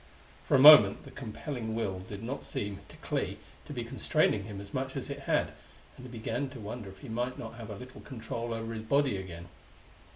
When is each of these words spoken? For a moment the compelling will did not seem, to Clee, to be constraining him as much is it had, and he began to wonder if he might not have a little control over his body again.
For 0.47 0.55
a 0.55 0.59
moment 0.59 1.03
the 1.03 1.11
compelling 1.11 1.75
will 1.75 1.99
did 1.99 2.23
not 2.23 2.43
seem, 2.43 2.79
to 2.87 2.97
Clee, 2.97 3.37
to 3.65 3.71
be 3.71 3.83
constraining 3.83 4.45
him 4.45 4.59
as 4.59 4.73
much 4.73 4.95
is 4.95 5.11
it 5.11 5.19
had, 5.29 5.53
and 5.95 6.07
he 6.07 6.11
began 6.11 6.49
to 6.49 6.59
wonder 6.59 6.89
if 6.89 6.97
he 7.01 7.07
might 7.07 7.37
not 7.37 7.53
have 7.59 7.69
a 7.69 7.75
little 7.75 8.01
control 8.01 8.51
over 8.51 8.73
his 8.73 8.81
body 8.81 9.15
again. 9.15 9.47